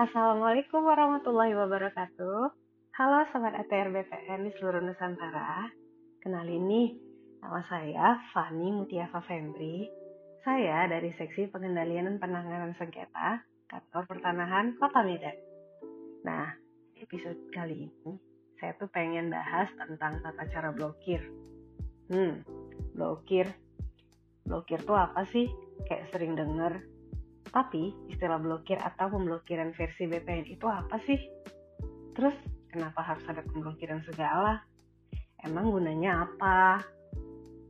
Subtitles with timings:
[0.00, 2.40] Assalamualaikum warahmatullahi wabarakatuh.
[2.96, 5.68] Halo Sobat ATR BPN di seluruh Nusantara.
[6.24, 6.96] Kenalin nih,
[7.44, 9.92] nama saya Fani Mutiafa Fembri.
[10.40, 15.36] Saya dari Seksi Pengendalian dan Penanganan Sengketa Kantor Pertanahan Kota Medan.
[16.24, 16.48] Nah,
[16.96, 18.16] episode kali ini
[18.56, 21.20] saya tuh pengen bahas tentang tata cara blokir.
[22.08, 22.40] Hmm,
[22.96, 23.52] blokir.
[24.48, 25.44] Blokir tuh apa sih?
[25.84, 26.88] Kayak sering denger
[27.50, 31.18] tapi istilah blokir atau pemblokiran versi VPN itu apa sih?
[32.14, 32.34] Terus
[32.70, 34.62] kenapa harus ada pemblokiran segala?
[35.42, 36.82] Emang gunanya apa?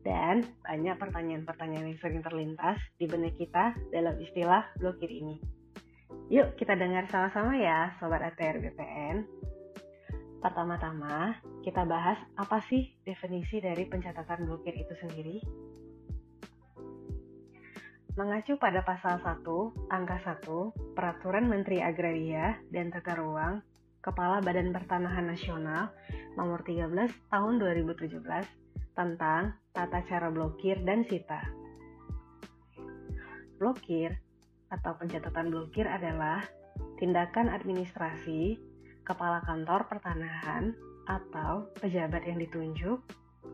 [0.01, 5.37] Dan banyak pertanyaan-pertanyaan yang sering terlintas di benak kita dalam istilah blokir ini.
[6.33, 9.29] Yuk kita dengar sama-sama ya Sobat ATR VPN.
[10.41, 15.37] Pertama-tama kita bahas apa sih definisi dari pencatatan blokir itu sendiri?
[18.19, 19.47] Mengacu pada pasal 1,
[19.87, 23.63] angka 1, Peraturan Menteri Agraria dan Tata Ruang,
[24.03, 25.95] Kepala Badan Pertanahan Nasional
[26.35, 26.91] nomor 13
[27.31, 28.19] tahun 2017
[28.99, 31.39] tentang tata cara blokir dan sita.
[33.63, 34.19] Blokir
[34.75, 36.43] atau pencatatan blokir adalah
[36.99, 38.59] tindakan administrasi
[39.07, 40.75] kepala kantor pertanahan
[41.07, 43.07] atau pejabat yang ditunjuk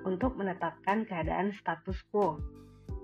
[0.08, 2.40] untuk menetapkan keadaan status quo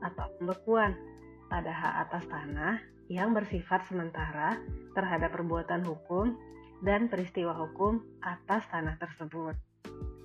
[0.01, 1.12] atau pembekuan
[1.53, 2.81] pada hak atas tanah
[3.13, 4.57] yang bersifat sementara
[4.97, 6.33] terhadap perbuatan hukum
[6.81, 9.53] dan peristiwa hukum atas tanah tersebut.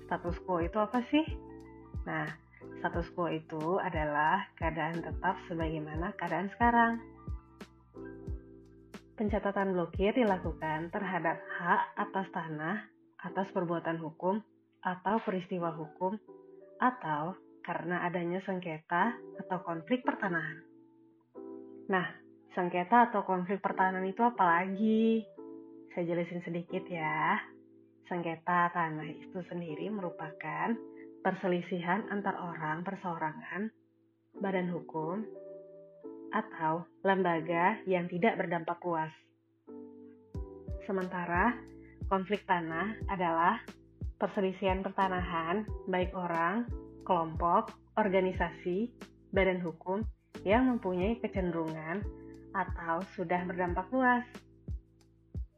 [0.08, 1.28] Status quo itu apa sih?
[2.08, 2.24] Nah,
[2.80, 6.92] status quo itu adalah keadaan tetap sebagaimana keadaan sekarang.
[9.20, 12.88] Pencatatan blokir dilakukan terhadap hak atas tanah
[13.20, 14.40] atas perbuatan hukum
[14.80, 16.16] atau peristiwa hukum
[16.80, 17.34] atau
[17.66, 19.12] karena adanya sengketa
[19.44, 20.67] atau konflik pertanahan.
[21.88, 22.04] Nah,
[22.52, 25.24] sengketa atau konflik pertahanan itu apa lagi?
[25.96, 27.40] Saya jelasin sedikit ya.
[28.12, 30.76] Sengketa tanah itu sendiri merupakan
[31.24, 33.72] perselisihan antar orang perseorangan,
[34.36, 35.24] badan hukum,
[36.28, 39.12] atau lembaga yang tidak berdampak luas.
[40.84, 41.56] Sementara
[42.12, 43.64] konflik tanah adalah
[44.20, 46.68] perselisihan pertanahan baik orang,
[47.08, 48.92] kelompok, organisasi,
[49.32, 50.04] badan hukum,
[50.46, 52.02] yang mempunyai kecenderungan
[52.54, 54.24] atau sudah berdampak luas.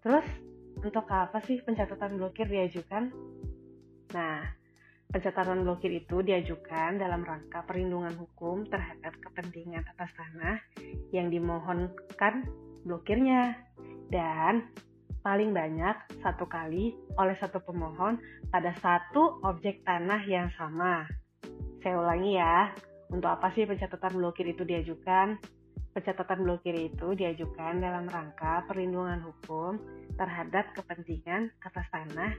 [0.01, 0.27] Terus,
[0.81, 3.13] untuk apa sih pencatatan blokir diajukan?
[4.17, 4.41] Nah,
[5.13, 10.57] pencatatan blokir itu diajukan dalam rangka perlindungan hukum terhadap kepentingan atas tanah
[11.13, 12.49] yang dimohonkan
[12.87, 13.61] blokirnya
[14.09, 14.71] dan
[15.21, 18.17] paling banyak satu kali oleh satu pemohon
[18.49, 21.05] pada satu objek tanah yang sama.
[21.85, 22.73] Saya ulangi ya,
[23.11, 25.39] untuk apa sih pencatatan blokir itu diajukan?
[25.91, 29.83] Pencatatan blokir itu diajukan dalam rangka perlindungan hukum
[30.15, 32.31] terhadap kepentingan atas tanah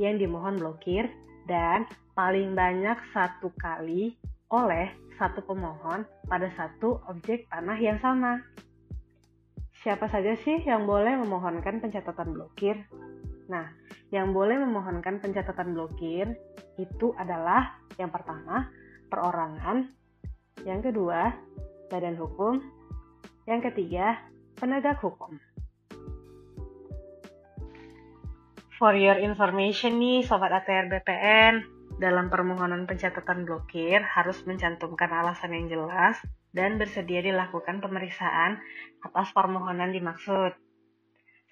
[0.00, 1.12] yang dimohon blokir
[1.44, 1.84] dan
[2.16, 4.16] paling banyak satu kali
[4.48, 4.88] oleh
[5.20, 8.40] satu pemohon pada satu objek tanah yang sama.
[9.84, 12.80] Siapa saja sih yang boleh memohonkan pencatatan blokir?
[13.52, 13.68] Nah,
[14.08, 16.32] yang boleh memohonkan pencatatan blokir
[16.80, 18.72] itu adalah yang pertama,
[19.12, 19.92] perorangan
[20.64, 21.32] yang kedua,
[21.92, 22.60] badan hukum.
[23.44, 24.16] Yang ketiga,
[24.56, 25.36] penegak hukum.
[28.74, 31.62] For your information nih, Sobat ATR BPN,
[32.00, 36.18] dalam permohonan pencatatan blokir harus mencantumkan alasan yang jelas
[36.50, 38.58] dan bersedia dilakukan pemeriksaan
[39.04, 40.58] atas permohonan dimaksud.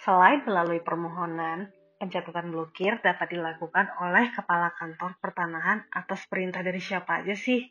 [0.03, 1.71] Selain melalui permohonan,
[2.03, 7.63] pencatatan blokir dapat dilakukan oleh Kepala Kantor Pertanahan atas perintah dari siapa aja sih?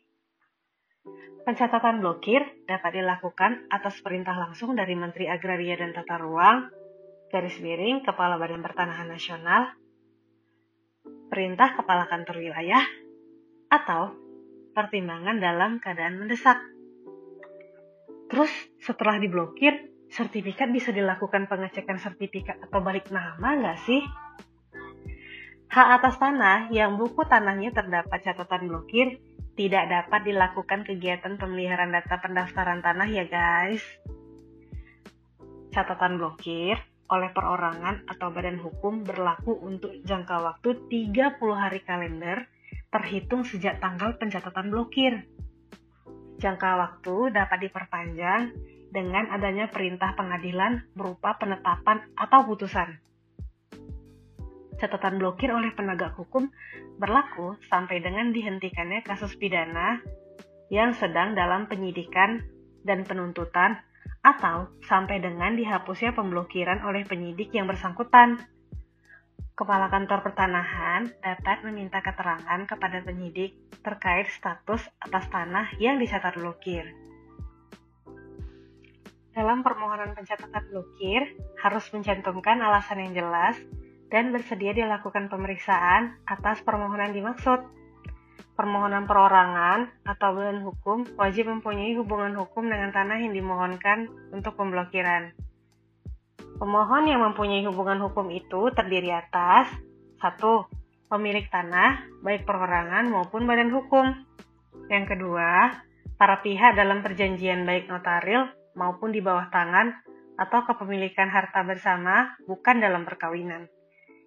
[1.42, 6.70] Pencatatan blokir dapat dilakukan atas perintah langsung dari Menteri Agraria dan Tata Ruang,
[7.34, 9.74] garis miring Kepala Badan Pertanahan Nasional,
[11.26, 12.86] perintah Kepala Kantor Wilayah,
[13.74, 14.14] atau
[14.70, 16.62] pertimbangan dalam keadaan mendesak.
[18.30, 24.06] Terus setelah diblokir, sertifikat bisa dilakukan pengecekan sertifikat atau balik nama nggak sih?
[25.72, 29.18] Hak atas tanah yang buku tanahnya terdapat catatan blokir
[29.52, 33.84] tidak dapat dilakukan kegiatan pemeliharaan data pendaftaran tanah ya guys.
[35.72, 36.80] Catatan blokir
[37.12, 42.48] oleh perorangan atau badan hukum berlaku untuk jangka waktu 30 hari kalender
[42.88, 45.28] terhitung sejak tanggal pencatatan blokir.
[46.40, 48.56] Jangka waktu dapat diperpanjang
[48.92, 53.00] dengan adanya perintah pengadilan berupa penetapan atau putusan
[54.82, 56.50] catatan blokir oleh penegak hukum
[56.98, 60.02] berlaku sampai dengan dihentikannya kasus pidana
[60.74, 62.42] yang sedang dalam penyidikan
[62.82, 63.78] dan penuntutan
[64.26, 68.42] atau sampai dengan dihapusnya pemblokiran oleh penyidik yang bersangkutan.
[69.52, 76.88] Kepala Kantor Pertanahan dapat meminta keterangan kepada penyidik terkait status atas tanah yang dicatat blokir.
[79.32, 83.56] Dalam permohonan pencatatan blokir, harus mencantumkan alasan yang jelas
[84.12, 87.64] dan bersedia dilakukan pemeriksaan atas permohonan dimaksud
[88.52, 95.32] permohonan perorangan atau badan hukum wajib mempunyai hubungan hukum dengan tanah yang dimohonkan untuk pemblokiran.
[96.60, 99.72] Pemohon yang mempunyai hubungan hukum itu terdiri atas
[100.20, 100.68] satu
[101.12, 104.16] Pemilik tanah, baik perorangan maupun badan hukum.
[104.88, 105.68] Yang kedua,
[106.16, 109.92] para pihak dalam perjanjian baik notaril maupun di bawah tangan
[110.40, 113.68] atau kepemilikan harta bersama bukan dalam perkawinan.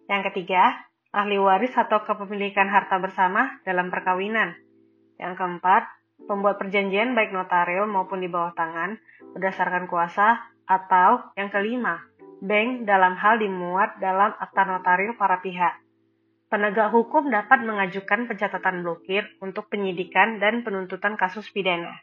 [0.05, 4.53] Yang ketiga, ahli waris atau kepemilikan harta bersama dalam perkawinan.
[5.17, 5.83] Yang keempat,
[6.27, 8.99] pembuat perjanjian baik notaril maupun di bawah tangan
[9.33, 12.01] berdasarkan kuasa atau yang kelima,
[12.41, 15.81] bank dalam hal dimuat dalam akta notaril para pihak.
[16.45, 21.97] Penegak hukum dapat mengajukan pencatatan blokir untuk penyidikan dan penuntutan kasus pidana.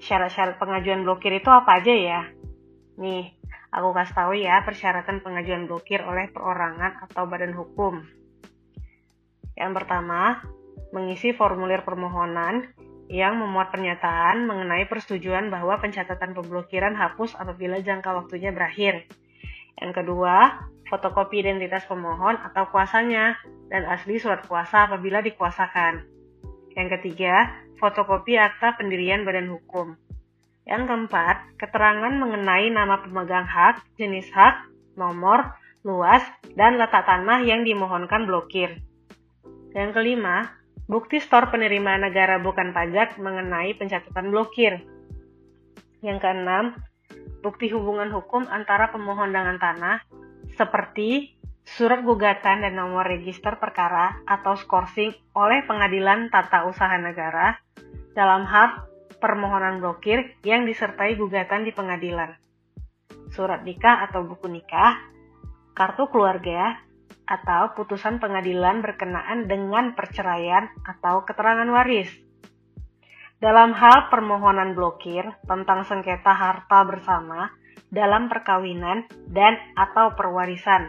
[0.00, 2.20] Syarat-syarat pengajuan blokir itu apa aja ya?
[2.96, 3.36] Nih,
[3.76, 8.00] Aku kasih tahu ya persyaratan pengajuan blokir oleh perorangan atau badan hukum.
[9.52, 10.40] Yang pertama,
[10.96, 12.72] mengisi formulir permohonan
[13.12, 19.04] yang memuat pernyataan mengenai persetujuan bahwa pencatatan pemblokiran hapus apabila jangka waktunya berakhir.
[19.76, 23.36] Yang kedua, fotokopi identitas pemohon atau kuasanya
[23.68, 26.00] dan asli surat kuasa apabila dikuasakan.
[26.72, 30.00] Yang ketiga, fotokopi akta pendirian badan hukum.
[30.66, 34.66] Yang keempat, keterangan mengenai nama pemegang hak, jenis hak,
[34.98, 35.54] nomor,
[35.86, 36.26] luas,
[36.58, 38.82] dan letak tanah yang dimohonkan blokir.
[39.70, 40.58] Yang kelima,
[40.90, 44.82] bukti stor penerimaan negara bukan pajak mengenai pencatatan blokir.
[46.02, 46.74] Yang keenam,
[47.46, 50.02] bukti hubungan hukum antara pemohon dengan tanah,
[50.58, 57.58] seperti surat gugatan dan nomor register perkara atau skorsing oleh pengadilan tata usaha negara
[58.14, 58.85] dalam hal
[59.18, 62.36] permohonan blokir yang disertai gugatan di pengadilan,
[63.32, 65.00] surat nikah atau buku nikah,
[65.76, 66.80] kartu keluarga,
[67.26, 72.08] atau putusan pengadilan berkenaan dengan perceraian atau keterangan waris.
[73.36, 77.52] Dalam hal permohonan blokir tentang sengketa harta bersama
[77.92, 80.88] dalam perkawinan dan atau perwarisan,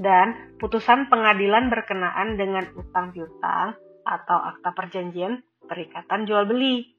[0.00, 6.93] dan putusan pengadilan berkenaan dengan utang piutang atau akta perjanjian perikatan jual beli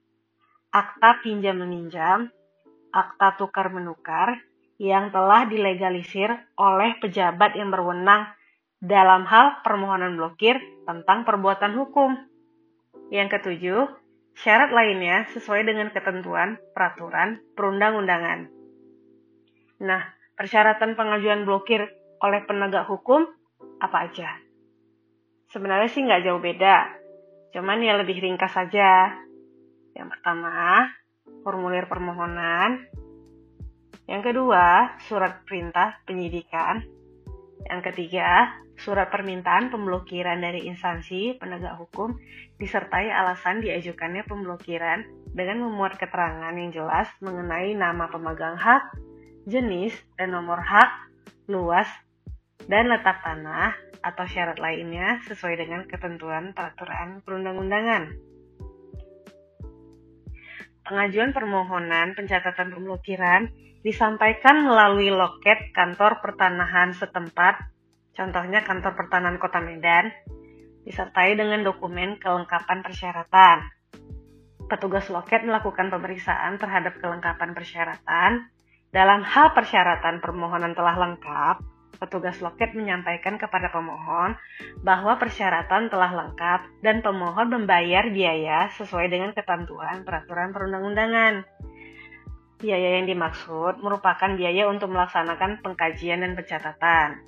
[0.75, 2.27] akta pinjam meminjam,
[2.92, 4.44] akta tukar menukar
[4.75, 6.27] yang telah dilegalisir
[6.60, 8.27] oleh pejabat yang berwenang
[8.83, 12.19] dalam hal permohonan blokir tentang perbuatan hukum.
[13.07, 13.88] Yang ketujuh,
[14.36, 18.51] syarat lainnya sesuai dengan ketentuan peraturan perundang-undangan.
[19.80, 20.04] Nah,
[20.36, 21.88] persyaratan pengajuan blokir
[22.19, 23.24] oleh penegak hukum
[23.80, 24.27] apa aja?
[25.56, 26.92] Sebenarnya sih nggak jauh beda,
[27.56, 29.24] cuman ya lebih ringkas saja.
[29.95, 30.92] Yang pertama,
[31.42, 32.83] formulir permohonan.
[34.06, 36.83] Yang kedua, surat perintah penyidikan.
[37.65, 42.19] Yang ketiga, surat permintaan pemblokiran dari instansi penegak hukum
[42.59, 45.01] disertai alasan diajukannya pemblokiran
[45.33, 48.94] dengan memuat keterangan yang jelas mengenai nama pemegang hak,
[49.50, 50.91] jenis dan nomor hak,
[51.50, 51.88] luas,
[52.69, 53.74] dan letak tanah
[54.05, 58.35] atau syarat lainnya sesuai dengan ketentuan peraturan perundang-undangan.
[60.86, 63.50] Pengajuan permohonan pencatatan pemblokiran
[63.82, 67.58] disampaikan melalui loket kantor pertanahan setempat,
[68.13, 70.13] contohnya kantor pertanahan Kota Medan,
[70.86, 73.65] disertai dengan dokumen kelengkapan persyaratan.
[74.70, 78.50] Petugas loket melakukan pemeriksaan terhadap kelengkapan persyaratan.
[78.94, 84.35] Dalam hal persyaratan permohonan telah lengkap, petugas loket menyampaikan kepada pemohon
[84.83, 91.47] bahwa persyaratan telah lengkap dan pemohon membayar biaya sesuai dengan ketentuan peraturan perundang-undangan.
[92.59, 97.19] Biaya yang dimaksud merupakan biaya untuk melaksanakan pengkajian dan pencatatan.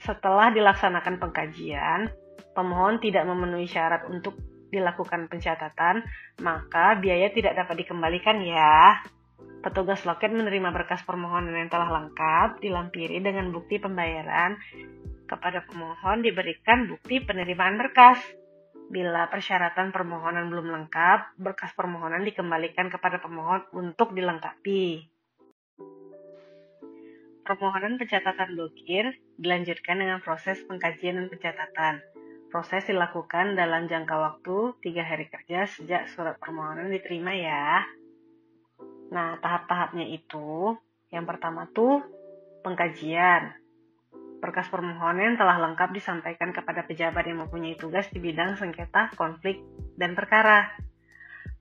[0.00, 2.08] Setelah dilaksanakan pengkajian,
[2.56, 4.36] pemohon tidak memenuhi syarat untuk
[4.70, 6.06] dilakukan pencatatan,
[6.40, 9.02] maka biaya tidak dapat dikembalikan ya.
[9.60, 14.56] Petugas loket menerima berkas permohonan yang telah lengkap, dilampiri dengan bukti pembayaran.
[15.28, 18.16] Kepada pemohon diberikan bukti penerimaan berkas.
[18.88, 25.06] Bila persyaratan permohonan belum lengkap, berkas permohonan dikembalikan kepada pemohon untuk dilengkapi.
[27.44, 31.94] Permohonan pencatatan blokir dilanjutkan dengan proses pengkajian dan pencatatan.
[32.50, 37.86] Proses dilakukan dalam jangka waktu 3 hari kerja sejak surat permohonan diterima ya.
[39.10, 40.78] Nah, tahap-tahapnya itu,
[41.10, 42.02] yang pertama tuh
[42.62, 43.54] pengkajian.
[44.40, 49.60] Berkas permohonan telah lengkap disampaikan kepada pejabat yang mempunyai tugas di bidang sengketa, konflik,
[50.00, 50.72] dan perkara.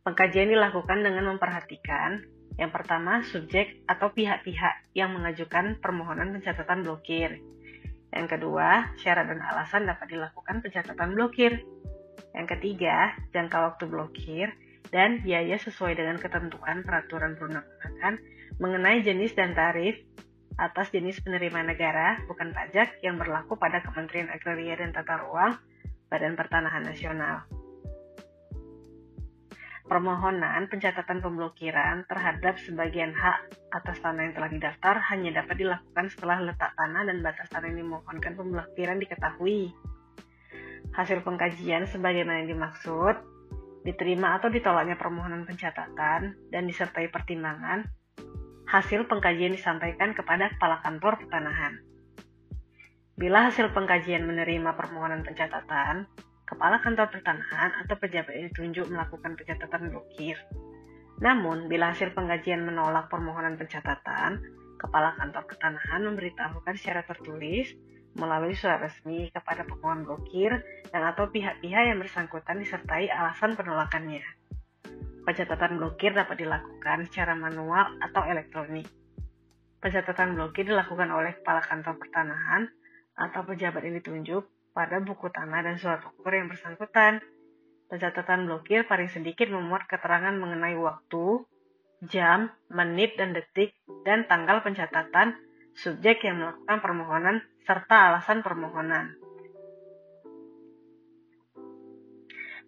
[0.06, 2.24] Pengkajian dilakukan dengan memperhatikan
[2.60, 7.40] yang pertama, subjek atau pihak-pihak yang mengajukan permohonan pencatatan blokir.
[8.12, 11.64] Yang kedua, syarat dan alasan dapat dilakukan pencatatan blokir.
[12.36, 14.52] Yang ketiga, jangka waktu blokir
[14.90, 18.16] dan biaya sesuai dengan ketentuan peraturan perundang-undangan
[18.58, 19.98] mengenai jenis dan tarif
[20.60, 25.56] atas jenis penerimaan negara bukan pajak yang berlaku pada Kementerian Agraria dan Tata Ruang
[26.12, 27.48] Badan Pertanahan Nasional
[29.90, 36.38] permohonan pencatatan pemblokiran terhadap sebagian hak atas tanah yang telah didaftar hanya dapat dilakukan setelah
[36.46, 39.74] letak tanah dan batas tanah yang dimohonkan pemblokiran diketahui.
[40.94, 43.18] Hasil pengkajian sebagaimana yang dimaksud,
[43.90, 47.90] diterima atau ditolaknya permohonan pencatatan dan disertai pertimbangan,
[48.70, 51.82] hasil pengkajian disampaikan kepada Kepala Kantor Pertanahan.
[53.20, 56.08] Bila hasil pengkajian menerima permohonan pencatatan,
[56.48, 60.40] kepala kantor pertanahan atau pejabat yang ditunjuk melakukan pencatatan blokir.
[61.20, 64.40] Namun, bila hasil pengkajian menolak permohonan pencatatan,
[64.80, 67.76] kepala kantor pertanahan memberitahukan secara tertulis
[68.16, 74.22] melalui surat resmi kepada pemohon blokir dan atau pihak-pihak yang bersangkutan disertai alasan penolakannya.
[75.26, 78.90] Pencatatan blokir dapat dilakukan secara manual atau elektronik.
[79.78, 82.68] Pencatatan blokir dilakukan oleh kepala kantor pertanahan
[83.14, 84.44] atau pejabat yang ditunjuk
[84.74, 87.20] pada buku tanah dan surat ukur yang bersangkutan.
[87.92, 91.44] Pencatatan blokir paling sedikit memuat keterangan mengenai waktu,
[92.08, 93.76] jam, menit, dan detik,
[94.08, 95.36] dan tanggal pencatatan
[95.76, 97.36] subjek yang melakukan permohonan
[97.68, 99.19] serta alasan permohonan.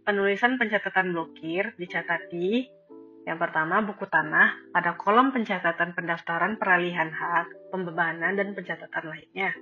[0.01, 2.81] Penulisan pencatatan blokir dicatati
[3.22, 9.53] yang pertama buku tanah pada kolom pencatatan pendaftaran peralihan hak, pembebanan, dan pencatatan lainnya.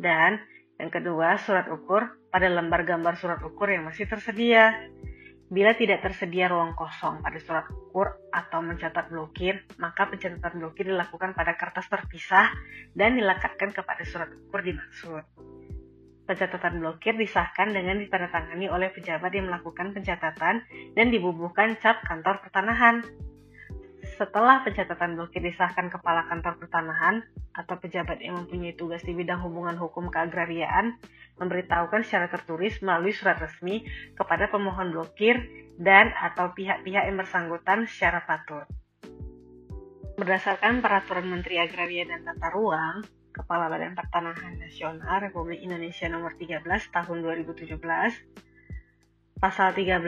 [0.00, 0.40] Dan
[0.80, 4.72] yang kedua, surat ukur pada lembar gambar surat ukur yang masih tersedia.
[5.52, 11.36] Bila tidak tersedia ruang kosong pada surat ukur atau mencatat blokir, maka pencatatan blokir dilakukan
[11.36, 12.56] pada kertas terpisah
[12.96, 15.22] dan dilekatkan kepada surat ukur dimaksud.
[16.24, 20.64] Pencatatan blokir disahkan dengan ditandatangani oleh pejabat yang melakukan pencatatan
[20.96, 23.04] dan dibubuhkan cap kantor pertanahan.
[24.16, 27.24] Setelah pencatatan blokir disahkan Kepala Kantor Pertanahan
[27.56, 30.96] atau pejabat yang mempunyai tugas di bidang hubungan hukum keagrariaan,
[31.40, 33.84] memberitahukan secara tertulis melalui surat resmi
[34.16, 35.40] kepada pemohon blokir
[35.76, 38.64] dan atau pihak-pihak yang bersangkutan secara patut.
[40.14, 43.02] Berdasarkan Peraturan Menteri Agraria dan Tata Ruang,
[43.34, 46.62] Kepala Badan Pertanahan Nasional Republik Indonesia Nomor 13
[46.94, 47.82] Tahun 2017,
[49.42, 50.06] Pasal 13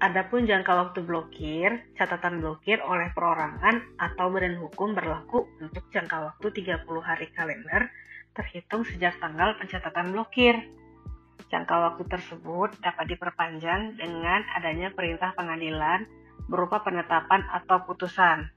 [0.00, 6.50] Adapun jangka waktu blokir, catatan blokir oleh perorangan atau badan hukum berlaku untuk jangka waktu
[6.50, 7.92] 30 hari kalender
[8.32, 10.56] terhitung sejak tanggal pencatatan blokir.
[11.52, 16.08] Jangka waktu tersebut dapat diperpanjang dengan adanya perintah pengadilan
[16.48, 18.48] berupa penetapan atau putusan.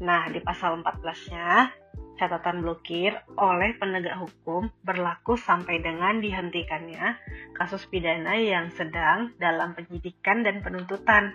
[0.00, 1.68] Nah, di pasal 14-nya,
[2.18, 7.14] catatan blokir oleh penegak hukum berlaku sampai dengan dihentikannya
[7.54, 11.32] kasus pidana yang sedang dalam penyidikan dan penuntutan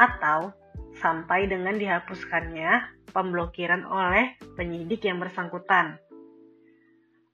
[0.00, 0.56] atau
[0.98, 6.00] sampai dengan dihapuskannya pemblokiran oleh penyidik yang bersangkutan.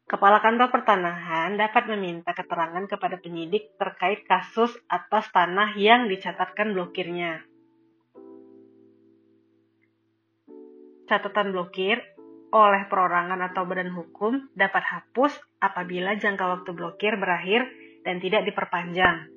[0.08, 7.44] Kepala Kantor Pertanahan dapat meminta keterangan kepada penyidik terkait kasus atas tanah yang dicatatkan blokirnya.
[11.08, 12.00] Catatan blokir
[12.48, 17.68] oleh perorangan atau badan hukum dapat hapus apabila jangka waktu blokir berakhir
[18.04, 19.28] dan tidak diperpanjang.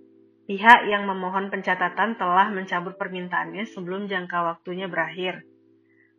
[0.48, 5.44] Pihak yang memohon pencatatan telah mencabut permintaannya sebelum jangka waktunya berakhir.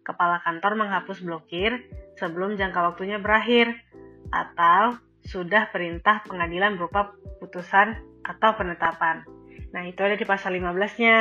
[0.03, 1.85] Kepala kantor menghapus blokir
[2.17, 3.73] sebelum jangka waktunya berakhir
[4.33, 7.95] atau sudah perintah pengadilan berupa putusan
[8.27, 9.23] atau penetapan.
[9.73, 11.19] Nah, itu ada di pasal 15-nya.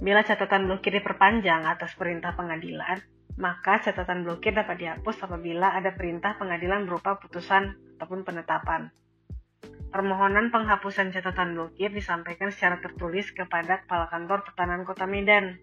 [0.00, 3.00] Bila catatan blokir diperpanjang atas perintah pengadilan,
[3.40, 8.92] maka catatan blokir dapat dihapus apabila ada perintah pengadilan berupa putusan ataupun penetapan.
[9.90, 15.58] Permohonan penghapusan catatan blokir disampaikan secara tertulis kepada Kepala Kantor Pertanahan Kota Medan.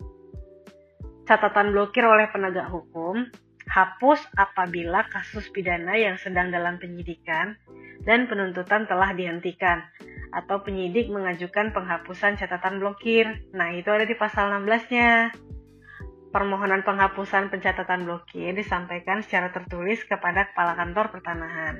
[1.24, 3.30] Catatan blokir oleh penegak hukum
[3.72, 7.56] hapus apabila kasus pidana yang sedang dalam penyidikan
[8.04, 9.84] dan penuntutan telah dihentikan
[10.32, 13.28] atau penyidik mengajukan penghapusan catatan blokir.
[13.56, 15.32] Nah, itu ada di pasal 16-nya
[16.32, 21.76] permohonan penghapusan pencatatan blokir disampaikan secara tertulis kepada Kepala Kantor Pertanahan.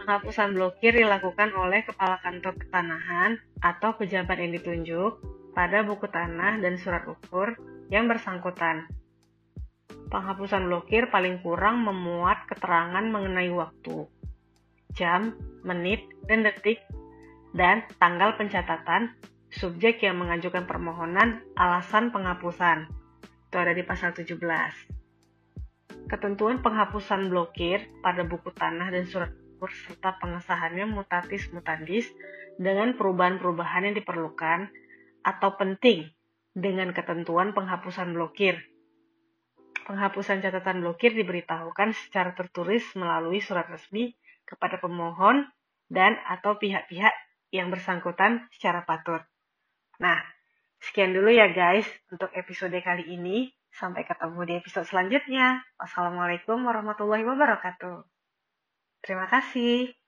[0.00, 6.80] Penghapusan blokir dilakukan oleh kepala kantor ketanahan atau pejabat yang ditunjuk pada buku tanah dan
[6.80, 7.54] surat ukur
[7.92, 8.88] yang bersangkutan.
[10.10, 14.08] Penghapusan blokir paling kurang memuat keterangan mengenai waktu,
[14.98, 16.82] jam, menit, dan detik,
[17.54, 19.14] dan tanggal pencatatan
[19.50, 22.86] subjek yang mengajukan permohonan alasan penghapusan.
[23.50, 24.38] Itu ada di pasal 17.
[26.06, 29.30] Ketentuan penghapusan blokir pada buku tanah dan surat
[29.60, 32.08] serta pengesahannya mutatis mutandis
[32.56, 34.72] dengan perubahan-perubahan yang diperlukan
[35.20, 36.08] atau penting
[36.56, 38.56] dengan ketentuan penghapusan blokir.
[39.84, 44.16] Penghapusan catatan blokir diberitahukan secara tertulis melalui surat resmi
[44.48, 45.44] kepada pemohon
[45.90, 47.12] dan atau pihak-pihak
[47.50, 49.22] yang bersangkutan secara patut.
[50.00, 50.18] Nah,
[50.80, 53.52] sekian dulu ya guys untuk episode kali ini.
[53.70, 55.62] Sampai ketemu di episode selanjutnya.
[55.78, 58.02] Wassalamualaikum warahmatullahi wabarakatuh.
[59.04, 59.99] Terima kasih.